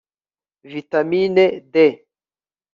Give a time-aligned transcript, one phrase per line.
[0.73, 2.07] Vitamine D